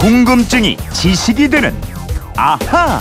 [0.00, 1.74] 궁금증이 지식이 되는
[2.34, 2.98] 아하.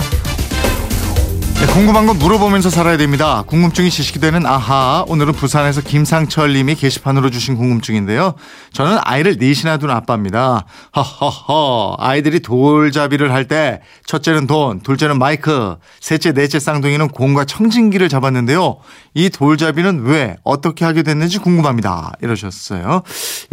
[1.69, 3.43] 네, 궁금한 건 물어보면서 살아야 됩니다.
[3.45, 5.05] 궁금증이 지식이 되는 아하.
[5.07, 8.33] 오늘은 부산에서 김상철 님이 게시판으로 주신 궁금증인데요.
[8.73, 10.65] 저는 아이를 넷이나 둔 아빠입니다.
[10.95, 11.95] 허허허.
[11.99, 18.77] 아이들이 돌잡이를 할 때 첫째는 돈, 둘째는 마이크, 셋째, 넷째 쌍둥이는 공과 청진기를 잡았는데요.
[19.15, 22.13] 이 돌잡이는 왜 어떻게 하게 됐는지 궁금합니다.
[22.21, 23.01] 이러셨어요.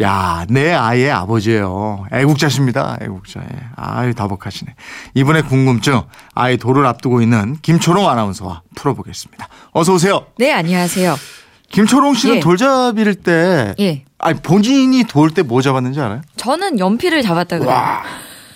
[0.02, 2.06] 야, 내 아이의 아버지예요.
[2.12, 2.98] 애국자십니다.
[3.00, 3.40] 애국자.
[3.40, 3.58] 예.
[3.76, 4.74] 아유, 다복하시네.
[5.14, 6.02] 이분의 궁금증
[6.34, 9.48] 아이 돌을 앞두고 있는 김초롱 아나운서와 풀어보겠습니다.
[9.72, 10.26] 어서 오세요.
[10.38, 11.16] 네, 안녕하세요.
[11.70, 12.40] 김초롱 씨는 예.
[12.40, 14.04] 돌잡이를 때 예.
[14.18, 16.22] 아니 본인이 돌 때 뭐 잡았는지 알아요?
[16.36, 17.74] 저는 연필을 잡았다 그래요.
[17.74, 18.02] 와.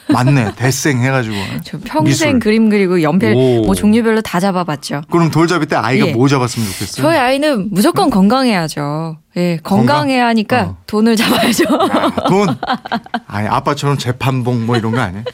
[0.08, 0.52] 맞네.
[0.56, 1.36] 대생 해가지고.
[1.62, 2.38] 저 평생 미술.
[2.40, 3.62] 그림 그리고 연필 오.
[3.66, 5.02] 뭐 종류별로 다 잡아봤죠.
[5.10, 6.12] 그럼 돌잡이 때 아이가 예.
[6.12, 7.02] 뭐 잡았으면 좋겠어요?
[7.04, 9.18] 저희 아이는 무조건 건강해야죠.
[9.36, 10.76] 예, 건강해야 하니까 어.
[10.86, 11.64] 돈을 잡아야죠.
[12.28, 12.48] 돈.
[13.28, 15.24] 아니 아빠처럼 재판봉 뭐 이런 거 아니에요?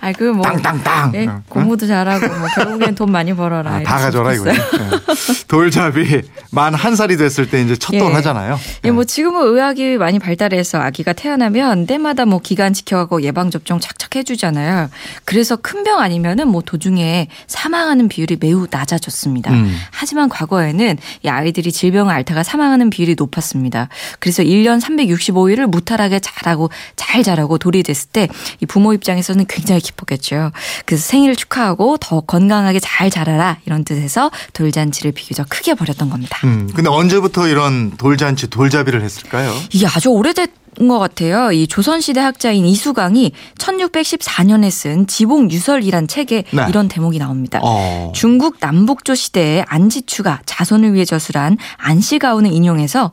[0.00, 0.42] 아, 그 뭐.
[0.44, 1.12] 땅땅땅.
[1.14, 1.42] 예, 어?
[1.48, 3.76] 공부도 잘하고 뭐 결국엔 돈 많이 벌어라.
[3.76, 4.32] 아, 다수 가져라.
[4.34, 4.50] 이거죠.
[4.50, 5.44] 예.
[5.48, 8.14] 돌잡이 만 한 살이 됐을 때 이제 첫돌 예.
[8.14, 8.58] 하잖아요.
[8.84, 14.14] 예, 뭐 지금은 의학이 많이 발달해서 아기가 태어나면 때마다 뭐 기간 지켜가고 예방 접종 착착
[14.16, 14.90] 해주잖아요.
[15.24, 19.52] 그래서 큰 병 아니면은 뭐 도중에 사망하는 비율이 매우 낮아졌습니다.
[19.52, 19.76] 음.
[19.92, 23.88] 하지만 과거에는 이 아이들이 질병을 앓다가 사망하는 비율이 높았습니다.
[24.18, 28.28] 그래서 1년 365일을 무탈하게 자라고 잘 자라고 돌이 됐을 때
[28.60, 30.52] 이 부모 입장에서는 굉장히 기뻤겠죠.
[30.86, 36.38] 그래서 생일을 축하하고 더 건강하게 잘 자라라 이런 뜻에서 돌잔치를 비교적 크게 벌였던 겁니다.
[36.44, 39.54] 음, 근데 언제부터 이런 돌잔치, 돌잡이를 했을까요?
[39.72, 40.46] 이게 아주 오래된
[40.86, 41.50] 것 같아요.
[41.50, 46.66] 이 조선시대 학자인 이수강이 1614년에 쓴 지봉 유설이란 책에 네.
[46.68, 47.58] 이런 대목이 나옵니다.
[47.62, 48.12] 어.
[48.14, 53.10] 중국 남북조 시대에 안지추가 자손을 위해 저술한 안씨가운을 인용해서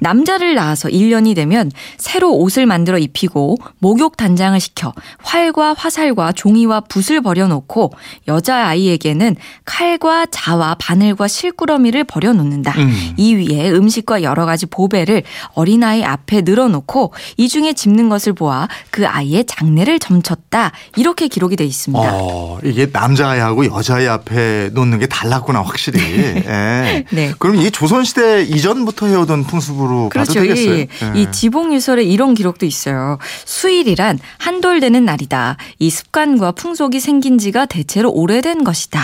[0.00, 7.22] 남자를 낳아서 1년이 되면 새로 옷을 만들어 입히고 목욕 단장을 시켜 활과 화살과 종이와 붓을
[7.22, 7.92] 버려놓고
[8.28, 12.72] 여자아이에게는 칼과 자와 바늘과 실꾸러미를 버려놓는다.
[12.78, 13.14] 음.
[13.16, 15.22] 이 위에 음식과 여러 가지 보배를
[15.54, 17.05] 어린아이 앞에 늘어놓고
[17.36, 20.72] 이 중에 집는 것을 보아 그 아이의 장래를 점쳤다.
[20.96, 22.10] 이렇게 기록이 돼 있습니다.
[22.12, 26.00] 어, 이게 남자아이하고 여자아이 앞에 놓는 게 달랐구나, 확실히.
[26.46, 27.04] 예.
[27.10, 27.32] 네.
[27.38, 30.34] 그럼 이게 조선시대 이전부터 해오던 풍습으로 그렇죠.
[30.34, 30.74] 봐도 되겠어요?
[30.74, 31.20] 이, 예.
[31.20, 33.18] 이 지봉유설에 이런 기록도 있어요.
[33.44, 35.56] 수일이란 한돌 되는 날이다.
[35.78, 39.00] 이 습관과 풍속이 생긴 지가 대체로 오래된 것이다.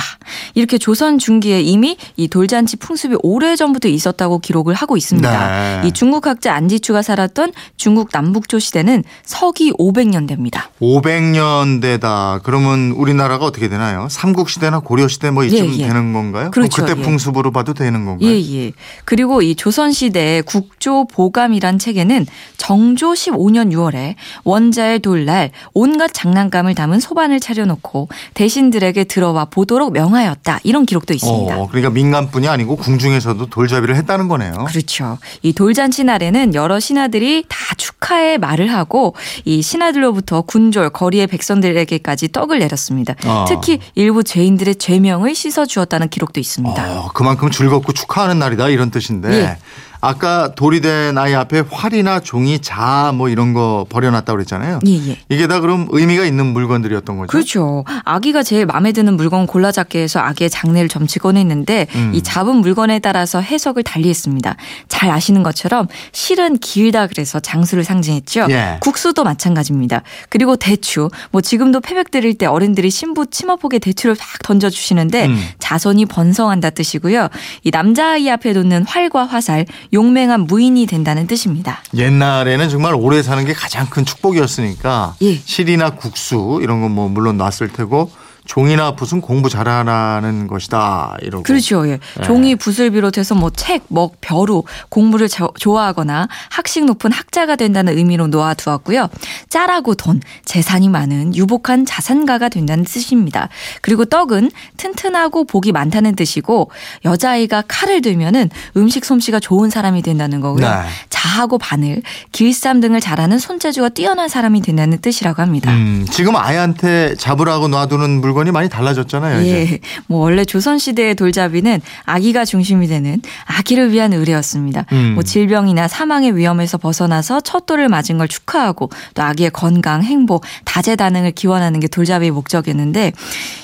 [0.54, 5.80] 이렇게 조선 중기에 이미 이 돌잔치 풍습이 오래전부터 있었다고 기록을 하고 있습니다.
[5.82, 5.88] 네.
[5.88, 10.62] 이 중국 학자 안지추가 살았던 중국 남북조 시대는 서기 500년대입니다.
[10.80, 12.40] 500년대다.
[12.42, 14.08] 그러면 우리나라가 어떻게 되나요?
[14.10, 15.86] 삼국 시대나 고려 시대 뭐 이쯤 예, 예.
[15.88, 16.50] 되는 건가요?
[16.50, 17.02] 그럼 그렇죠, 그때 예.
[17.02, 18.28] 풍습으로 봐도 되는 건가요?
[18.28, 18.72] 예, 예.
[19.04, 22.26] 그리고 이 조선 시대 국조 보감이란 책에는
[22.56, 24.14] 정조 15년 6월에
[24.44, 30.60] 원자의 돌날 온갖 장난감을 담은 소반을 차려놓고 대신들에게 들어와 보도록 명하였다.
[30.64, 31.58] 이런 기록도 있습니다.
[31.58, 34.64] 어, 그러니까 민간뿐이 아니고 궁중에서도 돌잡이를 했다는 거네요.
[34.68, 35.18] 그렇죠.
[35.42, 42.58] 이 돌잔치 날에는 여러 신하들이 다 축하의 말을 하고 이 신하들로부터 군졸 거리의 백성들에게까지 떡을
[42.58, 43.14] 내렸습니다.
[43.24, 43.44] 어.
[43.48, 47.00] 특히 일부 죄인들의 죄명을 씻어 주었다는 기록도 있습니다.
[47.00, 49.58] 어, 그만큼 즐겁고 축하하는 날이다 이런 뜻인데 예.
[50.04, 54.80] 아까 돌이 된 아이 앞에 활이나 종이, 자 뭐 이런 거 버려놨다고 그랬잖아요.
[54.86, 55.18] 예, 예.
[55.28, 57.26] 이게 다 그럼 의미가 있는 물건들이었던 거죠?
[57.28, 57.84] 그렇죠.
[58.04, 62.10] 아기가 제일 마음에 드는 물건 골라 잡기 해서 아기의 장래를 점치곤 했는데 음.
[62.14, 64.56] 이 잡은 물건에 따라서 해석을 달리했습니다.
[64.88, 68.46] 잘 아시는 것처럼 실은 길다 그래서 장수를 상징했죠.
[68.50, 68.78] 예.
[68.80, 70.02] 국수도 마찬가지입니다.
[70.28, 71.10] 그리고 대추.
[71.30, 75.42] 뭐 지금도 패백 드릴 때 어른들이 신부 치마폭에 대추를 탁 던져 주시는데 음.
[75.58, 77.28] 자손이 번성한다 뜻이고요.
[77.62, 81.82] 이 남자아이 앞에 놓는 활과 화살, 용맹한 무인이 된다는 뜻입니다.
[81.94, 85.36] 옛날에는 정말 오래 사는 게 가장 큰 축복이었으니까 예.
[85.36, 88.10] 실이나 국수 이런 건 뭐 물론 놨을 테고
[88.52, 91.88] 종이나 붓은 공부 잘하라는 것이다 이러고 그렇죠.
[91.88, 91.98] 예.
[92.18, 92.24] 네.
[92.24, 98.26] 종이 붓을 비롯해서 뭐 책, 먹, 벼루, 공부를 저- 좋아하거나 학식 높은 학자가 된다는 의미로
[98.26, 99.08] 놓아두었고요.
[99.48, 103.48] 짤하고 돈, 재산이 많은 유복한 자산가가 된다는 뜻입니다.
[103.80, 106.70] 그리고 떡은 튼튼하고 복이 많다는 뜻이고
[107.06, 110.68] 여자아이가 칼을 들면은 음식 솜씨가 좋은 사람이 된다는 거고요.
[110.68, 110.74] 네.
[111.08, 112.02] 자하고 바늘,
[112.32, 115.70] 길쌈 등을 잘하는 손재주가 뛰어난 사람이 된다는 뜻이라고 합니다.
[115.72, 119.40] 음, 지금 아이한테 잡으라고 놔두는 물건이 물건이 많이 달라졌잖아요.
[119.40, 119.68] 이제.
[119.72, 119.78] 예.
[120.06, 124.84] 뭐 원래 조선 시대의 돌잡이는 아기가 중심이 되는 아기를 위한 의뢰였습니다.
[124.92, 125.12] 음.
[125.14, 131.32] 뭐 질병이나 사망의 위험에서 벗어나서 첫 돌을 맞은 걸 축하하고 또 아기의 건강, 행복, 다재다능을
[131.32, 133.12] 기원하는 게 돌잡이의 목적이었는데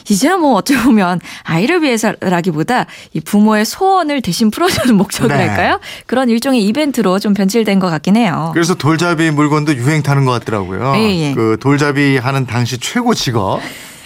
[0.09, 5.73] 이제는 뭐 어찌 보면 아이를 위해서라기보다 이 부모의 소원을 대신 풀어주는 목적이랄까요?
[5.73, 5.79] 네.
[6.07, 8.51] 그런 일종의 이벤트로 좀 변질된 것 같긴 해요.
[8.55, 10.95] 그래서 돌잡이 물건도 유행 타는 것 같더라고요.
[10.97, 11.35] 예, 예.
[11.35, 13.61] 그 돌잡이 하는 당시 최고 직업.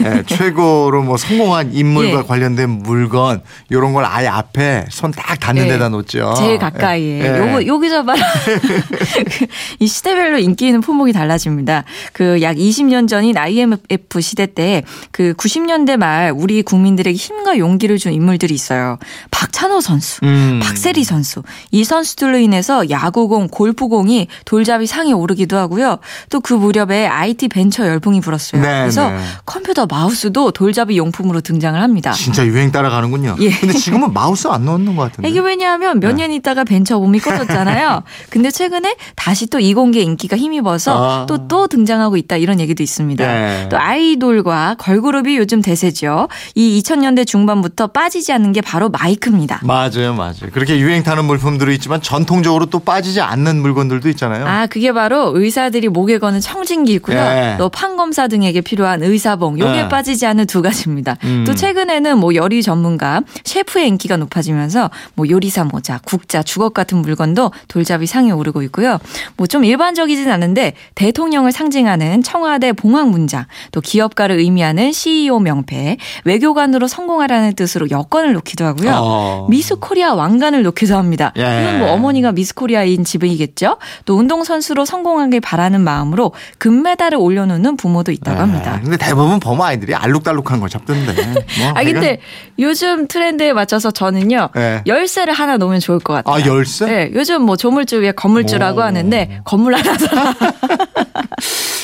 [0.04, 2.22] 예, 최고로 뭐 성공한 인물과 예.
[2.22, 5.68] 관련된 물건 이런 걸 아예 앞에 손 딱 닿는 예.
[5.68, 6.34] 데다 놓죠.
[6.38, 7.20] 제일 가까이에.
[7.20, 7.38] 예.
[7.38, 8.22] 요거, 여기서 봐라.
[9.78, 11.84] 이 시대별로 인기 있는 품목이 달라집니다.
[12.12, 18.12] 그 약 20년 전인 IMF 시대 때 그 90년대 말 우리 국민들에게 힘과 용기를 준
[18.12, 18.98] 인물들이 있어요.
[19.30, 20.60] 박찬호 선수, 음.
[20.62, 21.42] 박세리 선수.
[21.70, 25.98] 이 선수들로 인해서 야구공, 골프공이 돌잡이 상에 오르기도 하고요.
[26.30, 28.60] 또 그 무렵에 IT 벤처 열풍이 불었어요.
[28.60, 29.18] 네, 그래서 네.
[29.46, 32.12] 컴퓨터 마우스도 돌잡이 용품으로 등장을 합니다.
[32.12, 33.36] 진짜 유행 따라가는군요.
[33.40, 33.50] 예.
[33.50, 35.28] 근데 지금은 마우스 안 넣는 것 같은데.
[35.28, 36.22] 이게 왜냐하면 몇 네.
[36.22, 38.02] 년 있다가 벤처 붐이 꺼졌잖아요.
[38.30, 41.26] 근데 최근에 다시 또 이공계 인기가 힘입어서 아.
[41.26, 43.26] 또또 등장하고 있다 이런 얘기도 있습니다.
[43.26, 43.68] 네.
[43.68, 46.28] 또 아이돌과 걸그룹이 요즘 대세죠.
[46.54, 49.60] 이 2000년대 중반부터 빠지지 않는 게 바로 마이크입니다.
[49.62, 50.50] 맞아요, 맞아요.
[50.52, 54.46] 그렇게 유행 타는 물품들이 있지만 전통적으로 또 빠지지 않는 물건들도 있잖아요.
[54.46, 57.18] 아, 그게 바로 의사들이 목에 거는 청진기 있고요.
[57.18, 57.56] 예.
[57.58, 59.58] 또 판 검사 등에게 필요한 의사봉.
[59.58, 59.88] 요게 예.
[59.88, 61.16] 빠지지 않는 두 가지입니다.
[61.24, 61.44] 음.
[61.46, 67.52] 또 최근에는 뭐 요리 전문가, 셰프의 인기가 높아지면서 뭐 요리사 모자, 국자, 주걱 같은 물건도
[67.68, 68.98] 돌잡이 상에 오르고 있고요.
[69.36, 76.88] 뭐 좀 일반적이진 않은데 대통령을 상징하는 청와대 봉황 문장, 또 기업가를 의미하는 CEO 명패, 외교관으로
[76.88, 78.92] 성공하라는 뜻으로 여권을 놓기도 하고요.
[78.94, 79.46] 어.
[79.50, 81.32] 미스 코리아 왕관을 놓기도 합니다.
[81.36, 81.42] 예.
[81.62, 83.76] 이건 뭐 어머니가 미스 코리아인 집이겠죠.
[84.06, 88.76] 또 운동선수로 성공하길 바라는 마음으로 금메달을 올려놓는 부모도 있다고 합니다.
[88.76, 91.12] 네, 근데 대부분 보면 아이들이 알록달록한 걸 잡던데.
[91.12, 92.18] 뭐 아 근데
[92.58, 94.82] 요즘 트렌드에 맞춰서 저는요 네.
[94.86, 96.34] 열쇠를 하나 놓으면 좋을 것 같아요.
[96.34, 96.86] 아, 열쇠?
[96.86, 98.82] 네, 요즘 뭐 조물주 위에 건물주라고 오.
[98.82, 100.06] 하는데 건물 하나 더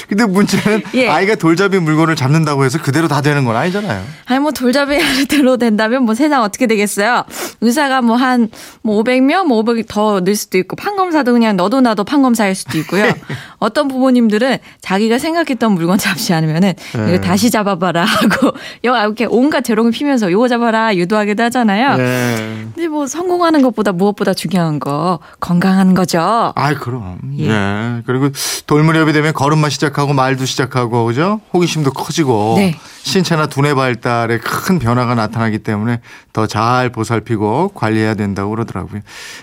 [0.09, 1.09] 근데 문제는 예.
[1.09, 4.03] 아이가 돌잡이 물건을 잡는다고 해서 그대로 다 되는 건 아니잖아요.
[4.27, 7.25] 아니 뭐 돌잡이대로 된다면 뭐 세상 어떻게 되겠어요?
[7.61, 8.49] 의사가 뭐 한뭐
[8.85, 13.05] 500명 뭐 500이 더늘 수도 있고 판검사도 그냥 너도 나도 판검사일 수도 있고요.
[13.59, 17.09] 어떤 부모님들은 자기가 생각했던 물건 잡지 않으면은 네.
[17.09, 18.53] 이거 다시 잡아봐라 하고
[18.85, 21.97] 여 이렇게 온갖 재롱을 피면서 요거 잡아라 유도하기도 하잖아요.
[21.97, 22.67] 네.
[22.75, 26.53] 근데 뭐 성공하는 것보다 무엇보다 중요한 거 건강한 거죠.
[26.55, 27.19] 아, 그럼.
[27.39, 27.49] 예.
[27.49, 28.03] 예.
[28.07, 28.29] 그리고
[28.67, 31.41] 돌무렵이 되면 걸음마 시작 하고 말도 시작하고 그죠?
[31.53, 32.75] 호기심도 커지고 네.
[33.03, 36.01] 신체나 두뇌 발달에 큰 변화가 나타나기 때문에
[36.33, 39.01] 더 잘 보살피고 관리해야 된다고 그러더라고요.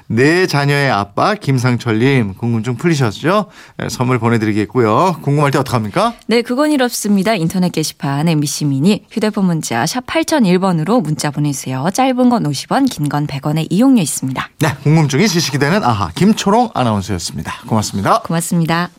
[0.07, 3.45] 내 자녀의 아빠 김상철님 궁금증 풀리셨죠?
[3.83, 5.17] 예, 선물 보내드리겠고요.
[5.21, 6.13] 궁금할 때 어떡합니까?
[6.27, 7.35] 네, 그건 이렇습니다.
[7.35, 11.85] 인터넷 게시판 MBC 미니 휴대폰 문자 샵 8001번으로 문자 보내주세요.
[11.93, 14.49] 짧은 건 50원, 긴 건 100원의 이용료 있습니다.
[14.59, 17.53] 네, 궁금증이 지식이 되는 아하 김초롱 아나운서였습니다.
[17.67, 18.21] 고맙습니다.
[18.21, 18.89] 고맙습니다.